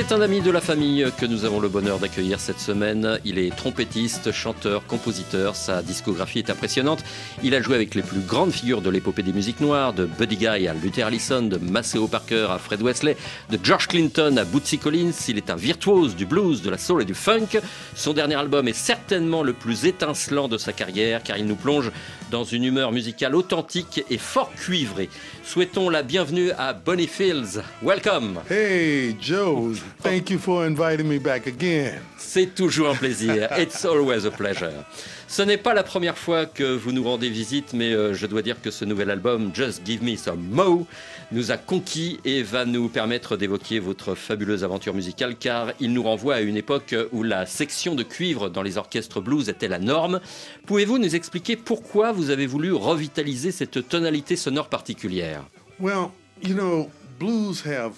[0.00, 3.18] C'est un ami de la famille que nous avons le bonheur d'accueillir cette semaine.
[3.24, 5.56] Il est trompettiste, chanteur, compositeur.
[5.56, 7.02] Sa discographie est impressionnante.
[7.42, 10.36] Il a joué avec les plus grandes figures de l'épopée des musiques noires, de Buddy
[10.36, 13.16] Guy à Luther Allison, de Maceo Parker à Fred Wesley,
[13.50, 15.10] de George Clinton à Bootsy Collins.
[15.26, 17.58] Il est un virtuose du blues, de la soul et du funk.
[17.96, 21.90] Son dernier album est certainement le plus étincelant de sa carrière car il nous plonge
[22.30, 25.08] dans une humeur musicale authentique et fort cuivrée.
[25.42, 27.62] Souhaitons la bienvenue à Bonnie Fields.
[27.82, 28.38] Welcome!
[28.48, 32.00] Hey, Joe, thank you for inviting me back again.
[32.16, 33.48] C'est toujours un plaisir.
[33.58, 34.84] It's always a pleasure.
[35.26, 38.42] Ce n'est pas la première fois que vous nous rendez visite, mais euh, je dois
[38.42, 40.86] dire que ce nouvel album, Just Give Me Some Mo,
[41.32, 46.02] nous a conquis et va nous permettre d'évoquer votre fabuleuse aventure musicale, car il nous
[46.02, 49.78] renvoie à une époque où la section de cuivre dans les orchestres blues était la
[49.78, 50.20] norme.
[50.66, 55.42] Pouvez-vous nous expliquer pourquoi vous avez voulu revitaliser cette tonalité sonore particulière?
[55.78, 56.08] Well,
[56.42, 57.92] you know, blues have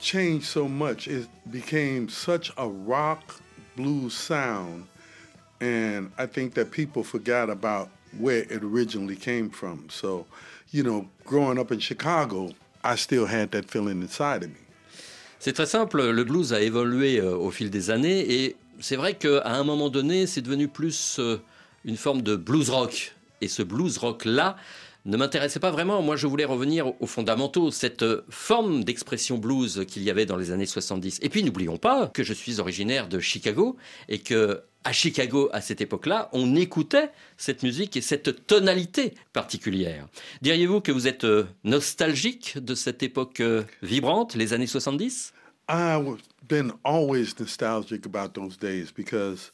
[0.00, 1.08] changed so much.
[1.08, 3.40] It became such a rock
[3.76, 4.86] blues sound.
[5.60, 7.88] And I think that people forgot about
[8.18, 9.88] where it originally came from.
[9.88, 10.26] So,
[10.70, 12.50] you know, growing up in Chicago,
[12.82, 14.56] I still had that feeling inside of me.
[15.38, 19.14] C'est très simple, le blues a évolué euh, au fil des années et c'est vrai
[19.14, 21.38] qu'à un moment donné, c'est devenu plus euh,
[21.84, 23.14] une forme de blues rock.
[23.40, 24.56] Et ce blues rock-là
[25.04, 26.02] ne m'intéressait pas vraiment.
[26.02, 30.36] Moi, je voulais revenir aux fondamentaux, cette euh, forme d'expression blues qu'il y avait dans
[30.36, 31.18] les années 70.
[31.22, 33.76] Et puis, n'oublions pas que je suis originaire de Chicago
[34.08, 40.06] et que à Chicago, à cette époque-là, on écoutait cette musique et cette tonalité particulière.
[40.42, 45.32] Diriez-vous que vous êtes euh, nostalgique de cette époque euh, vibrante, les années 70
[45.66, 49.50] I've been always nostalgic about those days because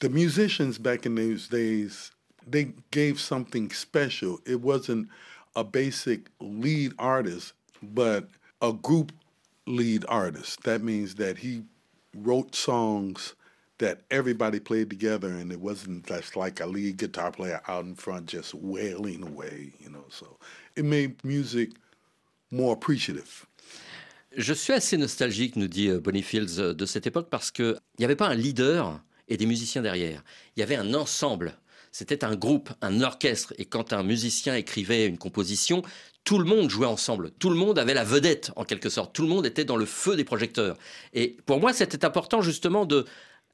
[0.00, 2.10] the musicians back in those days
[2.46, 4.40] they gave something special.
[4.46, 5.08] It wasn't
[5.56, 8.28] a basic lead artist, but
[8.60, 9.12] a group
[9.66, 10.62] lead artist.
[10.64, 11.62] That means that he
[12.16, 13.34] wrote songs
[13.78, 17.94] that everybody played together and it wasn't just like a lead guitar player out in
[17.94, 20.04] front just wailing away, you know.
[20.10, 20.38] So
[20.76, 21.70] it made music
[22.50, 23.46] more appreciative.
[24.36, 27.76] Je suis assez nostalgique, nous dit euh, Bonnie Fields, euh, de cette époque parce qu'il
[28.00, 30.24] n'y avait pas un leader et des musiciens derrière.
[30.56, 31.54] Il y avait un ensemble.
[31.96, 33.54] C'était un groupe, un orchestre.
[33.56, 35.82] Et quand un musicien écrivait une composition,
[36.24, 37.30] tout le monde jouait ensemble.
[37.38, 39.14] Tout le monde avait la vedette, en quelque sorte.
[39.14, 40.76] Tout le monde était dans le feu des projecteurs.
[41.12, 43.04] Et pour moi, c'était important justement de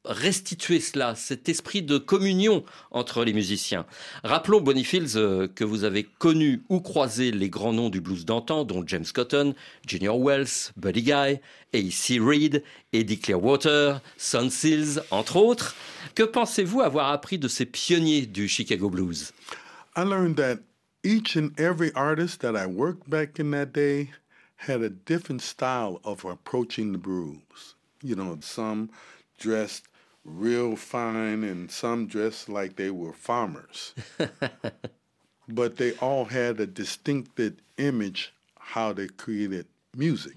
[0.05, 3.87] restituer cela, cet esprit de communion entre les musiciens.
[4.25, 8.65] Rappelons, Bonifields, euh, que vous avez connu ou croisé les grands noms du blues d'antan,
[8.65, 9.55] dont James Cotton,
[9.87, 11.41] Junior Wells, Buddy Guy,
[11.75, 12.19] A.C.
[12.19, 12.63] Reed,
[12.93, 15.75] Eddie Clearwater, Son Seals, entre autres.
[16.15, 19.33] Que pensez-vous avoir appris de ces pionniers du Chicago Blues?
[19.97, 20.61] I learned that
[21.05, 24.11] each and every artist that I worked back in that day
[24.57, 27.77] had a different style of approaching the blues.
[28.03, 28.91] You know, some
[29.39, 29.90] dressed
[30.25, 33.95] real fine and some dressed like they were farmers.
[35.49, 40.37] but they all had a distinctive image how they created music.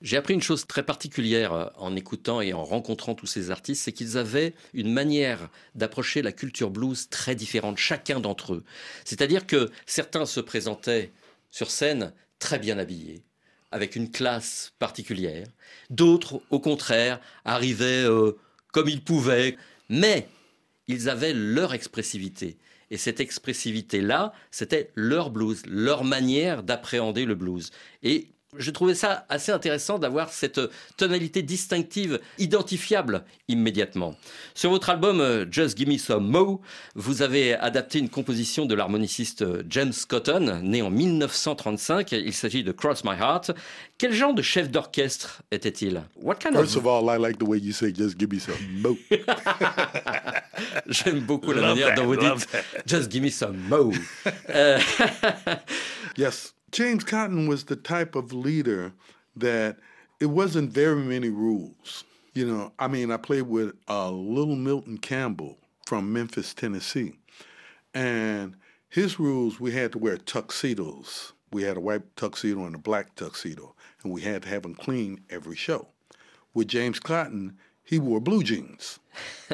[0.00, 3.82] J'ai appris une chose très particulière euh, en écoutant et en rencontrant tous ces artistes,
[3.82, 8.64] c'est qu'ils avaient une manière d'approcher la culture blues très différente, chacun d'entre eux.
[9.04, 11.10] C'est-à-dire que certains se présentaient
[11.50, 13.24] sur scène très bien habillés,
[13.72, 15.48] avec une classe particulière.
[15.90, 18.38] D'autres, au contraire, arrivaient euh,
[18.72, 19.56] comme ils pouvaient,
[19.88, 20.28] mais
[20.86, 22.56] ils avaient leur expressivité.
[22.90, 27.70] Et cette expressivité-là, c'était leur blues, leur manière d'appréhender le blues.
[28.02, 30.60] Et je trouvais ça assez intéressant d'avoir cette
[30.96, 34.16] tonalité distinctive, identifiable immédiatement.
[34.54, 36.60] Sur votre album euh, Just Give Me Some Mo,
[36.94, 42.12] vous avez adapté une composition de l'harmoniciste euh, James Cotton, né en 1935.
[42.12, 43.52] Il s'agit de Cross My Heart.
[43.98, 46.02] Quel genre de chef d'orchestre était-il?
[46.16, 46.86] What kind First of...
[46.86, 48.96] all, I like the way you say, just give me some mo.
[50.86, 52.48] J'aime beaucoup la manière dont vous dites
[52.86, 53.92] Just Give Me Some Mo.
[54.50, 54.78] Euh,
[56.16, 58.92] Yes, James Cotton was the type of leader
[59.36, 59.78] that
[60.20, 62.04] it wasn't very many rules.
[62.34, 67.14] You know, I mean, I played with uh, Little Milton Campbell from Memphis, Tennessee,
[67.94, 68.54] and
[68.88, 71.32] his rules we had to wear tuxedos.
[71.50, 74.74] We had a white tuxedo and a black tuxedo, and we had to have them
[74.74, 75.88] clean every show.
[76.52, 78.98] With James Cotton, he wore blue jeans.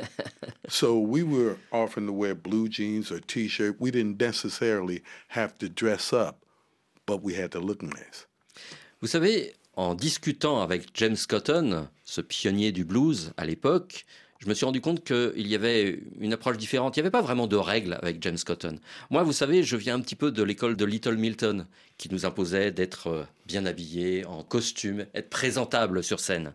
[0.69, 3.81] so we were often to wear blue jeans or t-shirt.
[3.81, 6.44] We didn't necessarily have to dress up,
[7.06, 7.83] but we had to look.
[9.01, 14.06] Vous savez, en discutant avec James Cotton, ce pionnier du blues à l'époque,
[14.45, 16.97] je me suis rendu compte qu'il y avait une approche différente.
[16.97, 18.79] Il n'y avait pas vraiment de règles avec James Cotton.
[19.11, 21.67] Moi, vous savez, je viens un petit peu de l'école de Little Milton,
[21.97, 26.53] qui nous imposait d'être euh, bien habillé, en costume, être présentable sur scène.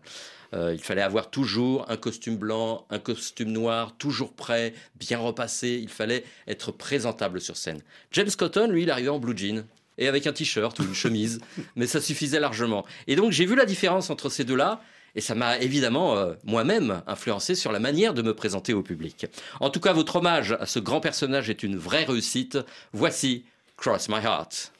[0.54, 5.80] Euh, il fallait avoir toujours un costume blanc, un costume noir, toujours prêt, bien repassé.
[5.82, 7.80] Il fallait être présentable sur scène.
[8.12, 9.64] James Cotton, lui, il arrivait en blue jean
[10.00, 11.40] et avec un t-shirt ou une chemise,
[11.76, 12.84] mais ça suffisait largement.
[13.06, 14.80] Et donc j'ai vu la différence entre ces deux-là,
[15.14, 19.26] et ça m'a évidemment euh, moi-même influencé sur la manière de me présenter au public.
[19.60, 22.58] En tout cas, votre hommage à ce grand personnage est une vraie réussite.
[22.92, 23.44] Voici
[23.76, 24.72] Cross My Heart.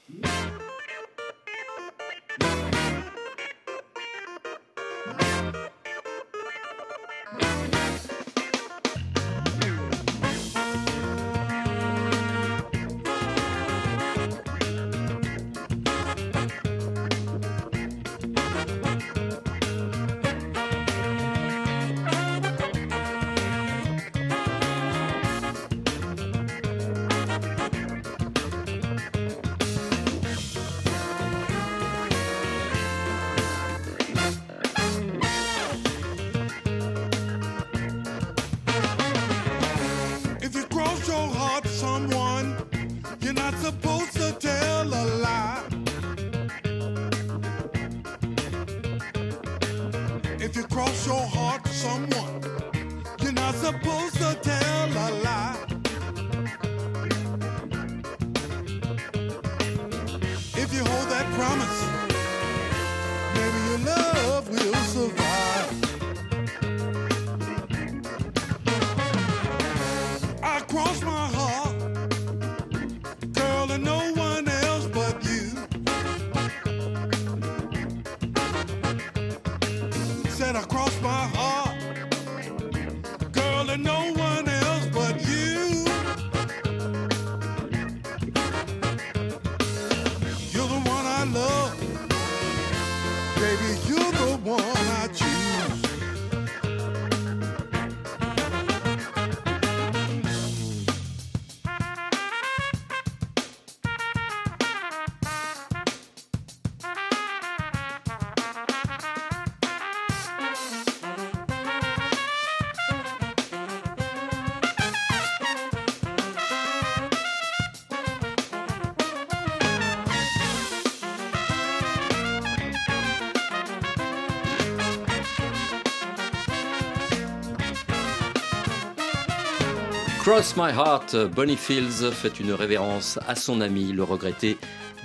[130.30, 134.58] Cross My Heart, Bonnie Fields fait une révérence à son ami, le regretté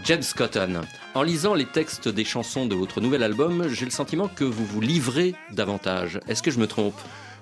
[0.04, 0.82] James Cotton.
[1.16, 4.64] En lisant les textes des chansons de votre nouvel album, j'ai le sentiment que vous
[4.64, 6.20] vous livrez davantage.
[6.28, 6.94] Est-ce que je me trompe?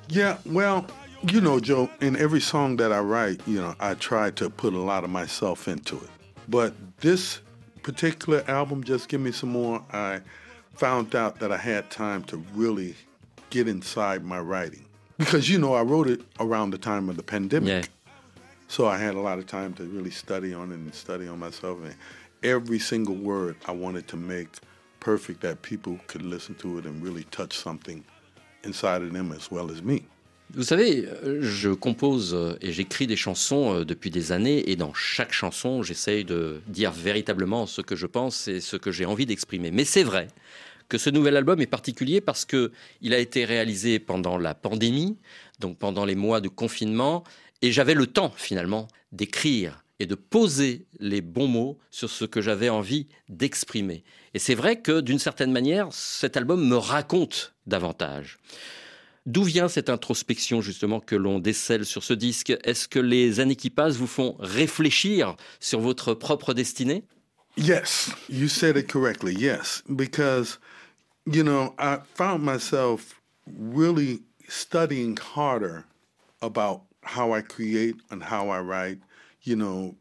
[0.10, 0.86] Yeah, well,
[1.30, 4.74] you know, Joe, in every song that I write, you know, I try to put
[4.74, 6.10] a lot of myself into it.
[6.48, 6.72] But
[7.02, 7.42] this
[7.82, 10.22] particular album, Just Give Me Some More, I
[10.74, 12.96] found out that I had time to really
[13.50, 14.86] get inside my writing.
[15.24, 17.70] Because, you know, I wrote it around the time of the pandemic.
[17.70, 18.14] Yeah.
[18.68, 21.40] So I had a lot of time to really study on it and study on
[21.40, 21.80] myself.
[21.84, 21.96] And
[22.44, 24.50] every single word I wanted to make
[25.00, 28.04] perfect that people could listen to it and really touch something
[28.64, 30.04] inside of them as well as me.
[30.56, 34.76] Vous savez, euh, je compose euh, et j'écris des chansons euh, depuis des années et
[34.76, 39.06] dans chaque chanson, j'essaye de dire véritablement ce que je pense et ce que j'ai
[39.06, 39.72] envie d'exprimer.
[39.72, 40.28] Mais c'est vrai
[40.94, 42.72] que ce nouvel album est particulier parce que
[43.02, 45.18] il a été réalisé pendant la pandémie,
[45.60, 47.24] donc pendant les mois de confinement,
[47.64, 52.42] et j'avais le temps finalement d'écrire et de poser les bons mots sur ce que
[52.42, 54.04] j'avais envie d'exprimer.
[54.36, 58.38] Et c'est vrai que d'une certaine manière, cet album me raconte davantage.
[59.26, 62.54] D'où vient cette introspection justement que l'on décèle sur ce disque?
[62.64, 67.04] Est-ce que les années qui passent vous font réfléchir sur votre propre destinée?
[67.58, 69.34] Yes, you said it correctly.
[69.34, 70.60] Yes, because,
[71.26, 75.86] you know, I found myself really studying harder
[76.42, 79.00] about how I create and how I write.
[79.42, 79.96] You know,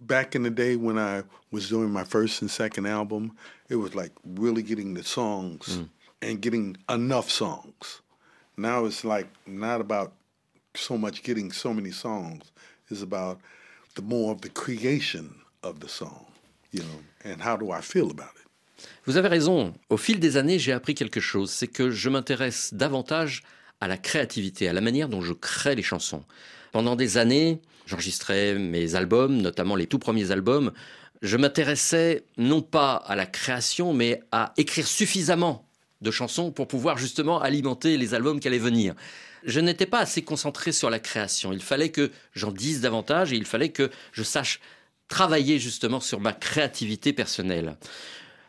[0.00, 3.36] back in the day when I was doing my first and second album,
[3.68, 5.88] it was like really getting the songs mm.
[6.22, 8.00] and getting enough songs.
[8.56, 10.12] Now it's like not about
[10.74, 12.50] so much getting so many songs.
[12.88, 13.40] It's about
[13.94, 16.26] the more of the creation of the song,
[16.70, 18.45] you know, and how do I feel about it.
[19.04, 19.74] Vous avez raison.
[19.90, 21.50] Au fil des années, j'ai appris quelque chose.
[21.50, 23.42] C'est que je m'intéresse davantage
[23.80, 26.24] à la créativité, à la manière dont je crée les chansons.
[26.72, 30.72] Pendant des années, j'enregistrais mes albums, notamment les tout premiers albums.
[31.22, 35.66] Je m'intéressais non pas à la création, mais à écrire suffisamment
[36.02, 38.94] de chansons pour pouvoir justement alimenter les albums qui allaient venir.
[39.44, 41.52] Je n'étais pas assez concentré sur la création.
[41.52, 44.60] Il fallait que j'en dise davantage et il fallait que je sache
[45.08, 47.76] travailler justement sur ma créativité personnelle.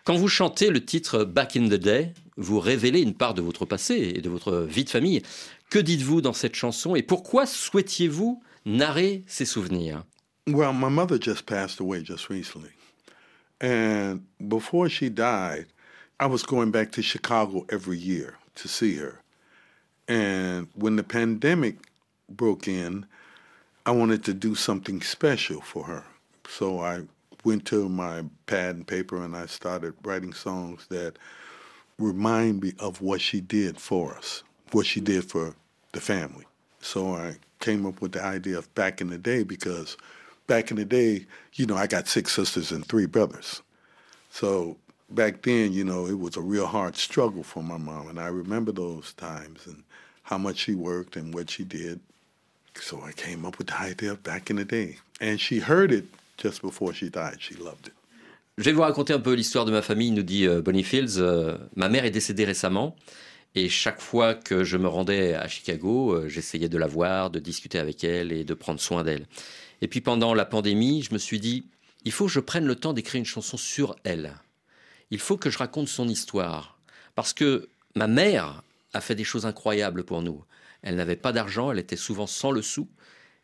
[0.07, 3.65] Quand vous chantez le titre Back in the Day, vous révélez une part de votre
[3.65, 5.21] passé et de votre vie de famille.
[5.69, 10.05] Que dites-vous dans cette chanson et pourquoi souhaitiez-vous narrer ces souvenirs?
[10.47, 12.69] Well, my mother just passed away just recently.
[13.61, 15.65] And before she died,
[16.21, 19.19] I was going back to Chicago every year to see her.
[20.07, 21.79] And when the pandemic
[22.29, 23.05] broke in,
[23.85, 26.05] I wanted to do something special for her.
[26.47, 27.01] So I
[27.43, 31.17] went to my pad and paper and I started writing songs that
[31.99, 35.55] remind me of what she did for us, what she did for
[35.93, 36.45] the family.
[36.81, 39.97] So I came up with the idea of back in the day because
[40.45, 43.61] back in the day, you know, I got six sisters and three brothers.
[44.29, 44.77] So
[45.09, 48.09] back then, you know, it was a real hard struggle for my mom.
[48.09, 49.83] And I remember those times and
[50.23, 51.99] how much she worked and what she did.
[52.75, 54.97] So I came up with the idea of back in the day.
[55.19, 56.05] And she heard it
[56.41, 57.39] just before she died.
[57.39, 57.93] She loved it.
[58.57, 61.19] Je vais vous raconter un peu l'histoire de ma famille, nous dit euh, Bonnie Fields.
[61.19, 62.95] Euh, ma mère est décédée récemment.
[63.53, 67.39] Et chaque fois que je me rendais à Chicago, euh, j'essayais de la voir, de
[67.39, 69.27] discuter avec elle et de prendre soin d'elle.
[69.81, 71.65] Et puis pendant la pandémie, je me suis dit,
[72.03, 74.33] il faut que je prenne le temps d'écrire une chanson sur elle.
[75.11, 76.79] Il faut que je raconte son histoire.
[77.13, 78.63] Parce que ma mère
[78.93, 80.43] a fait des choses incroyables pour nous.
[80.81, 82.87] Elle n'avait pas d'argent, elle était souvent sans le sou.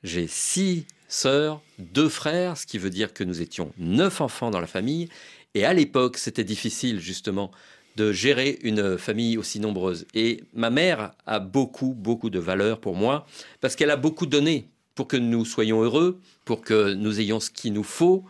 [0.04, 4.60] J'ai six sœurs, deux frères, ce qui veut dire que nous étions neuf enfants dans
[4.60, 5.10] la famille.
[5.54, 7.52] Et à l'époque, c'était difficile justement
[7.96, 10.08] de gérer une famille aussi nombreuse.
[10.16, 13.28] Et ma mère a beaucoup, beaucoup de valeur pour moi,
[13.62, 17.52] parce qu'elle a beaucoup donné pour que nous soyons heureux, pour que nous ayons ce
[17.52, 18.24] qu'il nous faut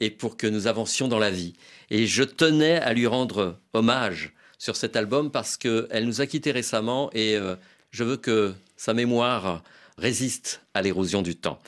[0.00, 1.54] et pour que nous avancions dans la vie.
[1.90, 6.52] Et je tenais à lui rendre hommage sur cet album parce qu'elle nous a quittés
[6.52, 7.56] récemment et euh,
[7.90, 9.62] je veux que sa mémoire
[9.96, 11.58] résiste à l'érosion du temps.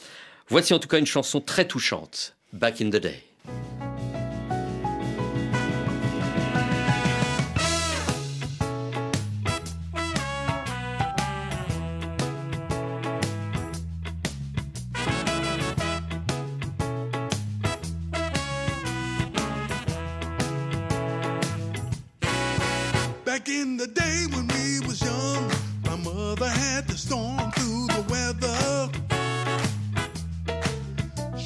[0.50, 3.22] Voici en tout cas une chanson très touchante, Back in the Day.
[23.26, 25.50] Back in the day when we was young,
[25.84, 29.07] my mother had to storm through the weather.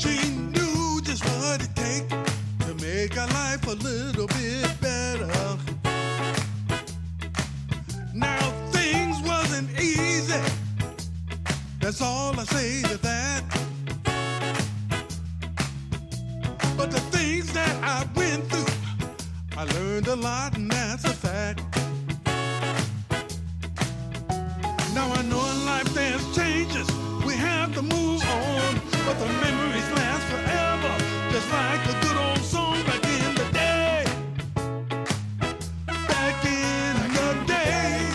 [0.02, 0.18] She
[0.54, 2.08] knew just what it take
[2.66, 5.28] to make our life a little bit better.
[8.12, 10.42] Now things wasn't easy.
[11.80, 13.44] That's all I say to that.
[16.76, 18.74] But the things that I went through,
[19.56, 21.60] I learned a lot, and that's a fact.
[24.96, 26.88] Now I know in life there's changes.
[27.24, 30.92] We have to move on but the memories last forever,
[31.32, 34.04] just like a good old song back in the day.
[36.08, 38.08] Back in the day,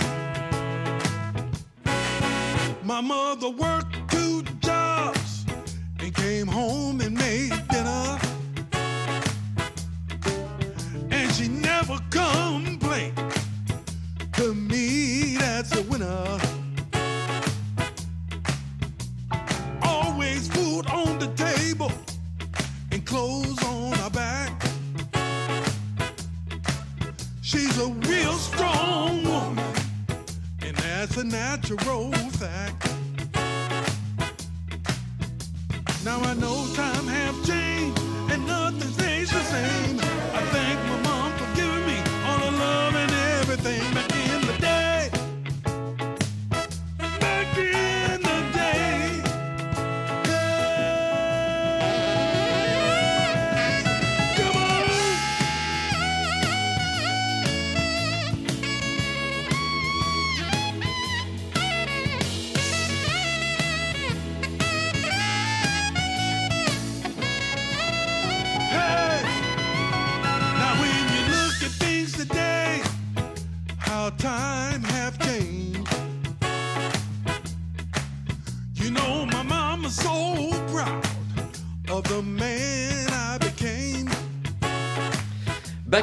[2.84, 5.46] my mother worked two jobs
[6.00, 7.27] and came home and made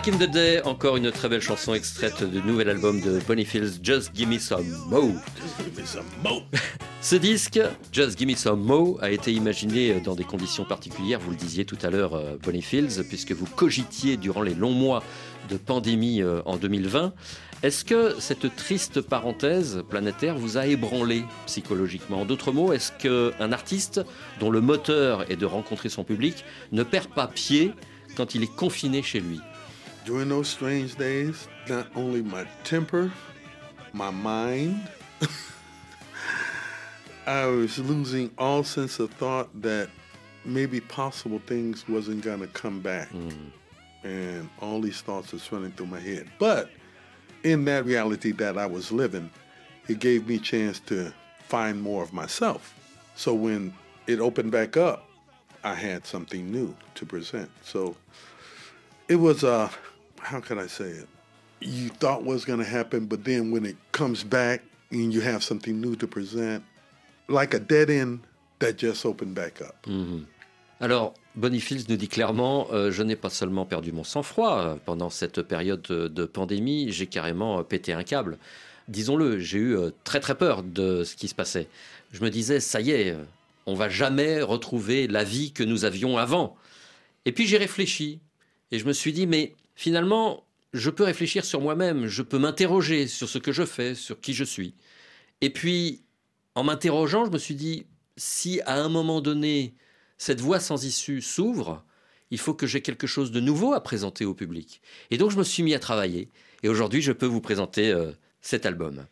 [0.04, 3.46] Back in the Day, encore une très belle chanson extraite du nouvel album de Bonnie
[3.46, 5.12] Fields, Just Give Me Some Mo.
[7.00, 7.58] Ce disque,
[7.90, 11.64] Just Give Me Some Mo, a été imaginé dans des conditions particulières, vous le disiez
[11.64, 15.02] tout à l'heure, euh, Bonnie Fields, puisque vous cogitiez durant les longs mois
[15.49, 17.14] de pandémie euh, en 2020.
[17.62, 22.22] Est-ce que cette triste parenthèse planétaire vous a ébranlé psychologiquement?
[22.22, 24.02] En d'autres mots, est-ce qu'un artiste
[24.38, 27.72] dont le moteur est de rencontrer son public ne perd pas pied
[28.18, 29.40] quand il est confiné chez lui?
[30.04, 33.10] During those strange days, not only my temper,
[33.94, 34.86] my mind,
[37.26, 39.88] I was losing all sense of thought that
[40.44, 43.08] maybe possible things wasn't gonna come back.
[44.02, 46.30] And all these thoughts was running through my head.
[46.38, 46.70] But
[47.42, 49.30] in that reality that I was living,
[49.88, 51.14] it gave me a chance to
[51.48, 52.74] find more of myself.
[53.16, 53.72] So when
[54.06, 55.08] it opened back up,
[55.62, 57.50] I had something new to present.
[57.62, 57.96] So
[59.08, 59.70] it was uh
[60.24, 61.08] how can I say it?
[61.60, 65.80] You thought was gonna happen, but then when it comes back and you have something
[65.80, 66.62] new to present,
[67.28, 68.20] like a dead end
[68.58, 69.87] that just opened back up.
[70.80, 71.14] Alors,
[71.60, 75.42] Fields nous dit clairement euh, Je n'ai pas seulement perdu mon sang-froid euh, pendant cette
[75.42, 78.38] période de, de pandémie, j'ai carrément euh, pété un câble.
[78.88, 81.68] Disons-le, j'ai eu euh, très très peur de ce qui se passait.
[82.12, 83.24] Je me disais Ça y est, euh,
[83.66, 86.56] on va jamais retrouver la vie que nous avions avant.
[87.24, 88.20] Et puis j'ai réfléchi
[88.70, 93.06] et je me suis dit Mais finalement, je peux réfléchir sur moi-même, je peux m'interroger
[93.06, 94.74] sur ce que je fais, sur qui je suis.
[95.40, 96.02] Et puis,
[96.54, 99.74] en m'interrogeant, je me suis dit Si à un moment donné,
[100.18, 101.84] cette voie sans issue s'ouvre,
[102.30, 104.80] il faut que j'ai quelque chose de nouveau à présenter au public.
[105.10, 106.30] Et donc je me suis mis à travailler.
[106.62, 109.06] Et aujourd'hui, je peux vous présenter euh, cet album.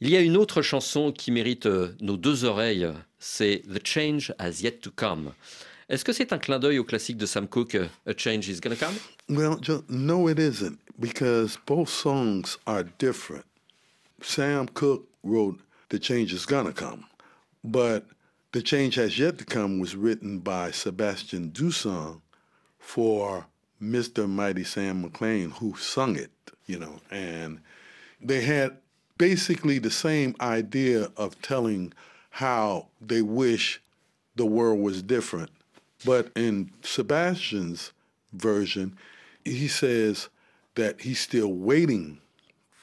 [0.00, 4.34] Il y a une autre chanson qui mérite euh, nos deux oreilles, c'est The Change
[4.38, 5.32] Has Yet to Come.
[5.88, 8.76] Est-ce que c'est un clin d'œil au classique de Sam Cooke, A Change Is Gonna
[8.76, 8.94] Come
[9.28, 13.44] Well, no, it isn't, because both songs are different.
[14.22, 17.04] Sam Cooke wrote The Change Is Gonna Come,
[17.62, 18.06] but
[18.52, 22.22] The Change Has Yet to Come was written by Sebastian Dusson
[22.78, 23.46] for
[23.82, 24.26] Mr.
[24.26, 26.30] Mighty Sam McLean, who sung it,
[26.66, 27.60] you know, and
[28.22, 28.78] they had
[29.18, 31.92] basically the same idea of telling
[32.30, 33.82] how they wish
[34.34, 35.50] the world was different.
[36.04, 37.92] But in Sebastian's
[38.32, 38.96] version,
[39.44, 40.28] he says
[40.74, 42.18] that he's still waiting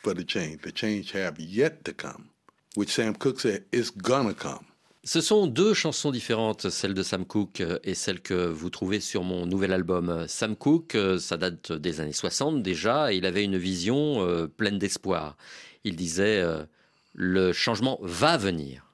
[0.02, 0.62] for the change.
[0.62, 2.30] The change have yet to come,
[2.76, 4.65] which Sam Cooke said is gonna come.
[5.04, 9.24] Ce sont deux chansons différentes, celle de Sam Cooke et celle que vous trouvez sur
[9.24, 10.26] mon nouvel album.
[10.28, 14.45] Sam Cooke, euh, ça date des années 60 déjà, et il avait une vision euh,
[14.45, 15.38] pleine d'espoir.
[15.84, 16.63] Il disait euh,
[17.15, 18.90] le changement va venir.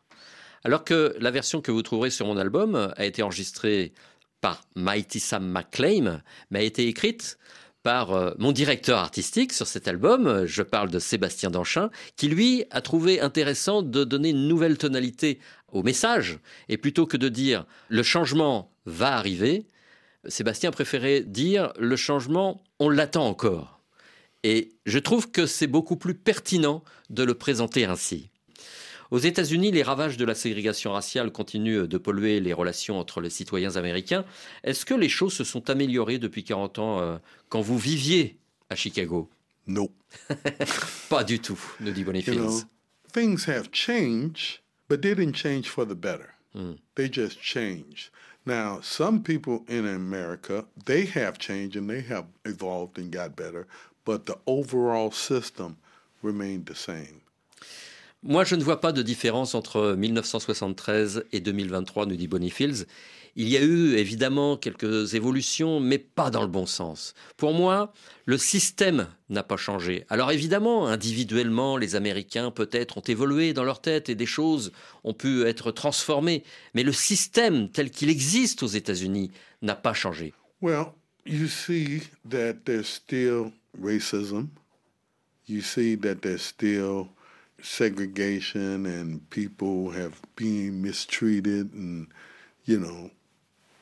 [0.64, 3.94] Alors que la version que vous trouverez sur mon album a été enregistrée
[4.42, 7.38] par Mighty Sam McClaim, mais a été écrite
[7.84, 12.66] par euh, mon directeur artistique sur cet album, je parle de Sébastien Danchin, qui lui
[12.70, 15.40] a trouvé intéressant de donner une nouvelle tonalité
[15.72, 16.40] au message,
[16.70, 19.68] et plutôt que de dire le changement va arriver,
[20.28, 23.80] Sébastien préférait dire le changement, on l'attend encore.
[24.44, 28.30] Et je trouve que c'est beaucoup plus pertinent de le présenter ainsi.
[29.12, 33.30] Aux États-Unis, les ravages de la ségrégation raciale continuent de polluer les relations entre les
[33.30, 34.26] citoyens américains.
[34.64, 37.18] Est-ce que les choses se sont améliorées depuis 40 ans euh,
[37.50, 38.38] quand vous viviez
[38.70, 39.30] à Chicago?
[39.66, 39.94] Nope.
[41.10, 42.38] Pas du tout, nous dit You Bonifield.
[42.40, 42.62] know,
[43.14, 46.34] things have changed, but they didn't change for the better.
[46.96, 48.10] They just changed.
[48.48, 53.68] Now, some people in America, they have changed and they have evolved and got better,
[54.06, 55.78] but the overall system
[56.24, 57.22] remained the same.
[58.24, 62.88] Moi, je ne vois pas de différence entre 1973 et 2023, nous dit Bonifields.
[63.36, 67.14] Il y a eu évidemment quelques évolutions, mais pas dans le bon sens.
[67.38, 67.94] Pour moi,
[68.26, 70.06] le système n'a pas changé.
[70.10, 74.72] Alors évidemment, individuellement, les Américains peut-être ont évolué dans leur tête et des choses
[75.04, 79.30] ont pu être transformées, mais le système tel qu'il existe aux États-Unis
[79.62, 80.34] n'a pas changé.
[80.60, 80.88] Well,
[81.28, 84.48] you see that there's still racism.
[85.48, 87.10] You see that there's still
[87.62, 92.08] segregation and people have been mistreated and
[92.66, 93.10] you know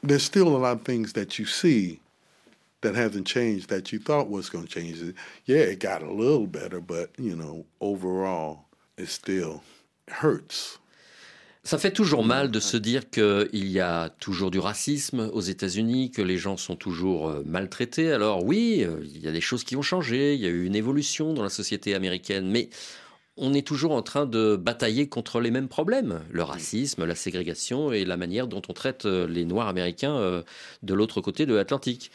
[0.01, 1.99] there's still a lot of things that you see
[2.81, 5.01] that hasn't changed that you thought was going to change.
[5.45, 8.65] Yeah, it got a little better, but you know, overall
[8.97, 9.61] it still
[10.07, 10.79] hurts.
[11.63, 16.11] Ça fait toujours mal de se dire qu'il y a toujours du racisme aux États-Unis,
[16.11, 18.11] que les gens sont toujours euh, maltraités.
[18.11, 20.65] Alors oui, euh, il y a des choses qui ont changé, il y a eu
[20.65, 22.69] une évolution dans la société américaine, mais
[23.37, 27.91] on est toujours en train de batailler contre les mêmes problèmes, le racisme, la ségrégation
[27.91, 30.43] et la manière dont on traite euh, les Noirs américains euh,
[30.83, 32.11] de l'autre côté de l'Atlantique.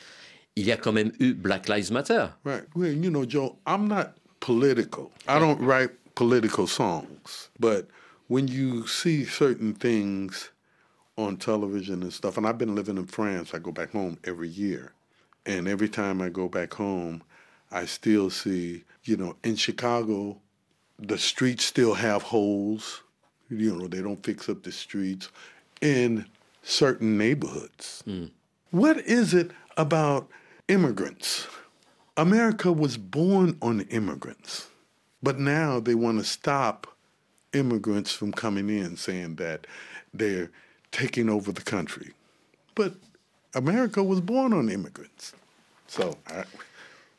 [0.57, 2.27] Il y a quand même eu Black Lives Matter.
[2.45, 2.65] Right.
[2.75, 5.11] Well, you know, Joe, I'm not political.
[5.29, 7.51] I don't write political songs.
[7.59, 7.89] But
[8.29, 10.51] when you see certain things
[11.17, 14.49] on television and stuff, and I've been living in France, I go back home every
[14.49, 14.93] year.
[15.47, 17.23] And every time I go back home,
[17.71, 20.39] I still see, you know, in Chicago,
[21.01, 23.03] the streets still have holes.
[23.49, 25.29] You know, they don't fix up the streets
[25.81, 26.27] in
[26.63, 28.03] certain neighborhoods.
[28.05, 28.27] Hmm.
[28.71, 30.29] What is it about
[30.69, 31.49] immigrants?
[32.17, 34.69] America was born on immigrants,
[35.23, 36.87] but now they want to stop
[37.53, 39.67] immigrants from coming in, saying that
[40.13, 40.51] they're
[40.93, 42.13] taking over the country.
[42.75, 42.95] But
[43.55, 45.33] America was born on immigrants.
[45.87, 46.45] So I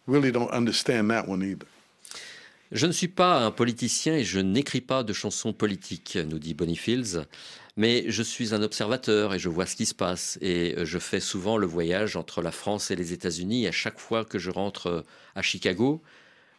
[0.08, 1.68] really don't understand that one either.
[2.72, 6.54] Je ne suis pas un politicien et je n'écris pas de chansons politiques, nous dit
[6.54, 7.26] Bonifields,
[7.76, 10.38] mais je suis un observateur et je vois ce qui se passe.
[10.40, 13.68] Et je fais souvent le voyage entre la France et les États-Unis.
[13.68, 15.04] À chaque fois que je rentre
[15.36, 16.02] à Chicago,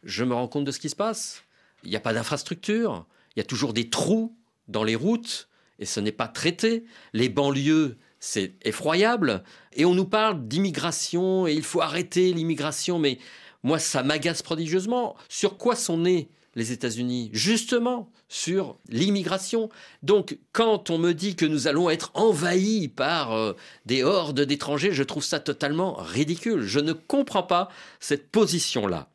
[0.03, 1.45] je me rends compte de ce qui se passe.
[1.83, 4.37] Il n'y a pas d'infrastructure, il y a toujours des trous
[4.69, 5.49] dans les routes
[5.79, 6.85] et ce n'est pas traité.
[7.15, 9.45] Les banlieues, c'est effroyable.
[9.73, 13.19] Et on nous parle d'immigration et il faut arrêter l'immigration, mais
[13.63, 15.17] moi, ça m'agace prodigieusement.
[15.29, 17.31] Sur quoi sont nés les États-Unis?
[17.33, 19.69] Justement sur l'immigration.
[20.03, 23.53] Donc, quand on me dit que nous allons être envahis par euh,
[23.87, 26.63] des hordes d'étrangers, je trouve ça totalement ridicule.
[26.63, 27.69] Je ne comprends pas
[28.01, 29.09] cette position-là.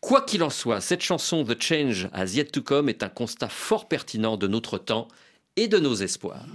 [0.00, 3.48] Quoi qu'il en soit, cette chanson The Change Has Yet to Come est un constat
[3.48, 5.08] fort pertinent de notre temps
[5.56, 6.46] et de nos espoirs.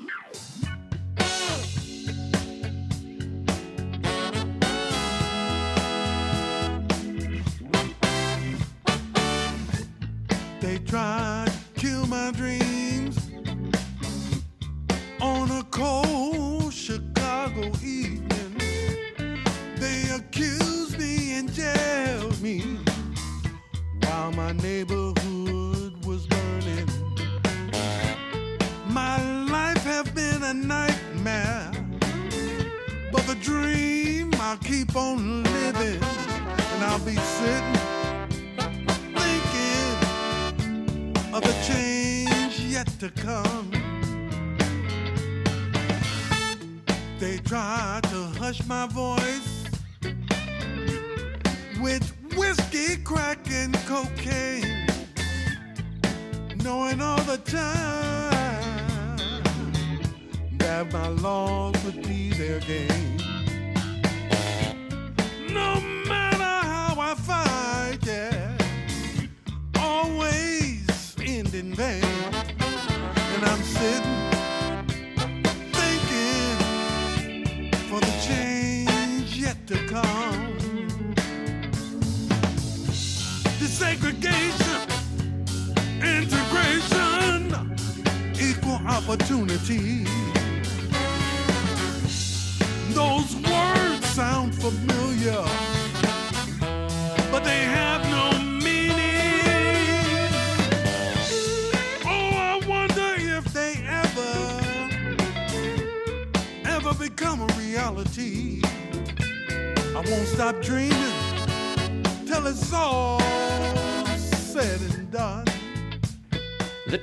[89.62, 90.09] eternity.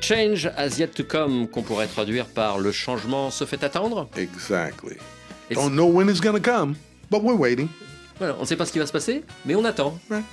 [0.06, 4.08] Change has yet to come, qu'on pourrait traduire par le changement se fait attendre.
[4.16, 4.96] Exactly.
[5.50, 6.76] It's- Don't know when it's gonna come,
[7.10, 7.68] but we're waiting.
[8.18, 9.98] Voilà, on ne sait pas ce qui va se passer, mais on attend.
[10.10, 10.24] Right.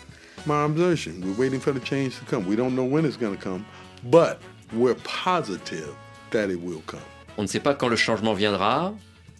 [0.45, 1.13] My observation.
[1.23, 2.45] We're waiting for the change to come.
[2.47, 3.63] We don't know when it's gonna come,
[4.03, 4.39] but
[4.73, 5.89] we're positive
[6.31, 6.99] that it will come.
[7.37, 8.93] On ne sait pas quand le changement viendra,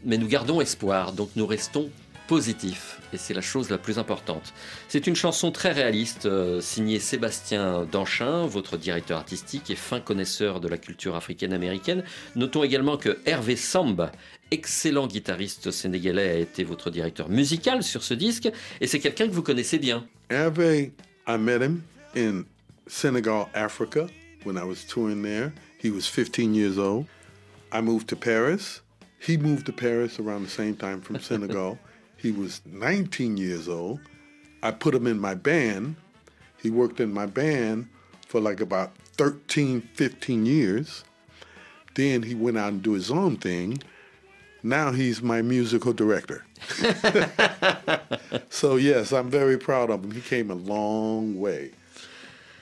[0.04, 1.90] mais nous gardons espoir, donc nous restons
[2.28, 3.00] positifs.
[3.14, 4.54] Et c'est la chose la plus importante.
[4.88, 10.60] C'est une chanson très réaliste, euh, signée Sébastien Danchin, votre directeur artistique et fin connaisseur
[10.60, 12.04] de la culture africaine-américaine.
[12.36, 14.10] Notons également que Hervé Samb,
[14.52, 18.50] excellent guitariste sénégalais, a été votre directeur musical sur ce disque.
[18.82, 20.06] Et c'est quelqu'un que vous connaissez bien.
[20.30, 20.94] Hervé,
[21.28, 21.82] I met him
[22.16, 22.44] in
[22.88, 24.08] Senegal, Africa,
[24.46, 25.52] when I was touring there.
[25.82, 27.06] He was 15 years old.
[27.72, 28.82] I moved to Paris.
[29.20, 31.78] He moved to Paris around the same time from Senegal.
[32.24, 34.00] He was 19 years old.
[34.64, 35.98] I put him in my band.
[36.56, 37.90] He worked in my band
[38.30, 41.04] for like about 13, 15 years.
[41.96, 43.84] Then he went out and do his own thing.
[44.64, 46.46] Now he's my musical director.
[48.50, 50.12] so yes, I'm very proud of him.
[50.12, 51.72] He came a long way.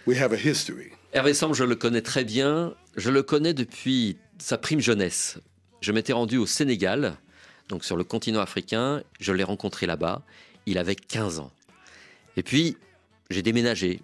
[0.08, 0.93] We have a history.
[1.13, 2.74] Hervé Samb, je le connais très bien.
[2.97, 5.38] Je le connais depuis sa prime jeunesse.
[5.82, 7.15] Je m'étais rendu au Sénégal,
[7.71, 9.01] donc sur le continent africain.
[9.19, 10.21] Je l'ai rencontré là-bas.
[10.67, 11.51] Il avait 15 ans.
[12.38, 12.77] Et puis,
[13.31, 14.01] j'ai déménagé.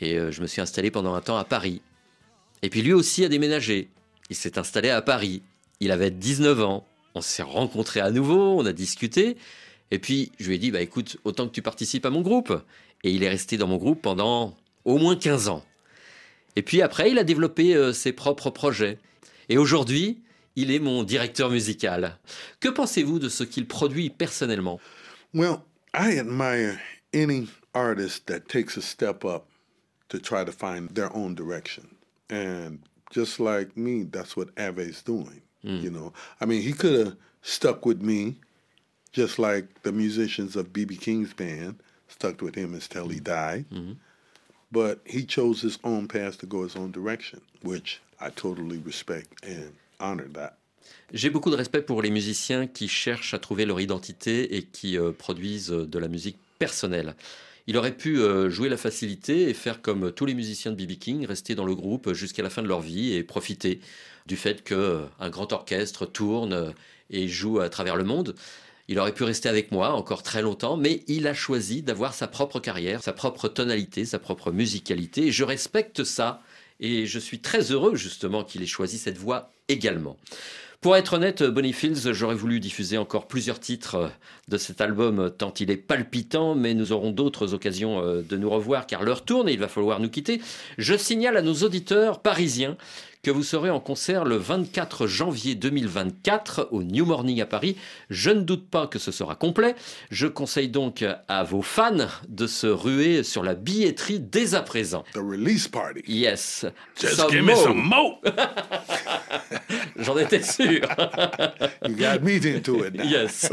[0.00, 1.80] Et euh, je me suis installé pendant un temps à Paris.
[2.62, 3.88] Et puis lui aussi a déménagé.
[4.28, 5.42] Il s'est installé à Paris.
[5.80, 6.86] Il avait 19 ans.
[7.14, 9.36] On s'est rencontrés à nouveau, on a discuté.
[9.92, 12.52] Et puis, je lui ai dit, bah écoute, autant que tu participes à mon groupe.
[13.04, 15.64] Et il est resté dans mon groupe pendant au moins 15 ans.
[16.56, 18.98] Et puis après, il a développé euh, ses propres projets.
[19.48, 20.23] Et aujourd'hui,
[20.56, 22.18] il est mon directeur musical.
[22.60, 24.80] Que pensez-vous de ce qu'il produit personnellement
[25.32, 25.62] Well,
[25.92, 26.80] I admire
[27.12, 29.46] any artist that takes a step up
[30.08, 31.96] to try to find their own direction.
[32.30, 32.78] And
[33.10, 35.42] just like me, that's what Ave's doing.
[35.62, 35.80] Hmm.
[35.82, 38.36] You know, I mean, he could have stuck with me,
[39.12, 43.24] just like the musicians of BB King's band stuck with him until he hmm.
[43.24, 43.64] died.
[43.70, 43.92] Hmm.
[44.70, 49.44] But he chose his own path to go his own direction, which I totally respect
[49.44, 49.72] and
[51.12, 54.98] J'ai beaucoup de respect pour les musiciens qui cherchent à trouver leur identité et qui
[54.98, 57.14] euh, produisent euh, de la musique personnelle.
[57.66, 60.98] Il aurait pu euh, jouer la facilité et faire comme tous les musiciens de BB
[60.98, 63.80] King, rester dans le groupe jusqu'à la fin de leur vie et profiter
[64.26, 66.70] du fait qu'un grand orchestre tourne euh,
[67.10, 68.34] et joue à travers le monde.
[68.88, 72.28] Il aurait pu rester avec moi encore très longtemps, mais il a choisi d'avoir sa
[72.28, 75.32] propre carrière, sa propre tonalité, sa propre musicalité.
[75.32, 76.42] Je respecte ça
[76.80, 80.16] et je suis très heureux justement qu'il ait choisi cette voie également.
[80.84, 84.12] Pour être honnête, Bonnie Fields, j'aurais voulu diffuser encore plusieurs titres
[84.48, 88.50] de cet album tant il est palpitant, mais nous aurons d'autres occasions euh, de nous
[88.50, 90.42] revoir car l'heure tourne et il va falloir nous quitter.
[90.76, 92.76] Je signale à nos auditeurs parisiens
[93.24, 97.74] que vous serez en concert le 24 janvier 2024 au New Morning à Paris.
[98.10, 99.74] Je ne doute pas que ce sera complet.
[100.10, 105.04] Je conseille donc à vos fans de se ruer sur la billetterie dès à présent.
[105.14, 106.02] The release party.
[106.06, 106.66] Yes.
[107.00, 108.20] Just Some give me some more.
[109.96, 110.82] J'en étais sûr.
[111.88, 113.04] You got me into it now.
[113.04, 113.50] Yes.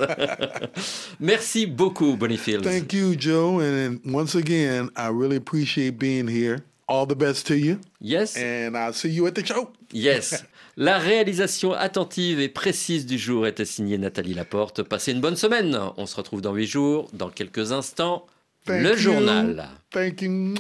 [1.22, 2.68] Merci beaucoup, Bonnie Fields.
[2.68, 3.62] Thank you, Joe.
[3.62, 6.66] And once again, I really appreciate being here.
[6.92, 7.80] All the best to you.
[8.02, 8.36] Yes.
[8.36, 9.70] And I'll see you at the show.
[9.94, 10.44] Yes.
[10.78, 14.84] La réalisation attentive et précise du jour était signée Nathalie Laporte.
[14.84, 15.80] Passez une bonne semaine.
[15.96, 18.26] On se retrouve dans huit jours, dans quelques instants.
[18.66, 18.98] Thank le you.
[18.98, 19.70] journal.
[19.90, 20.56] Thank you.